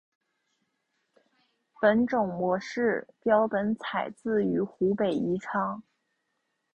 [1.79, 5.83] 本种模式标本采自于湖北宜昌。